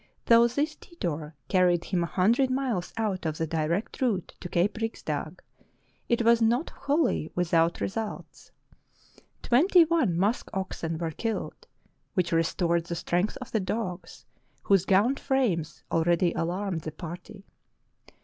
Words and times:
Though 0.25 0.47
this 0.47 0.73
detour 0.73 1.35
carried 1.47 1.83
him 1.85 2.01
a 2.03 2.07
hundred 2.07 2.49
miles 2.49 2.91
out 2.97 3.23
of 3.23 3.37
the 3.37 3.45
direct 3.45 4.01
route 4.01 4.33
to 4.39 4.49
Cape 4.49 4.79
Riksdag, 4.79 5.41
it 6.09 6.23
was 6.23 6.41
not 6.41 6.71
wholly 6.71 7.29
without 7.35 7.79
re 7.79 7.87
sults. 7.87 8.49
Twenty 9.43 9.85
one 9.85 10.17
musk 10.17 10.49
oxen 10.55 10.97
were 10.97 11.11
killed, 11.11 11.67
which 12.15 12.31
re 12.31 12.41
stored 12.41 12.87
the 12.87 12.95
strength 12.95 13.37
of 13.37 13.51
the 13.51 13.59
dogs, 13.59 14.25
whose 14.63 14.85
gaunt 14.85 15.19
frames 15.19 15.83
already 15.91 16.33
alarmed 16.33 16.81
the 16.81 16.91
party. 16.91 17.45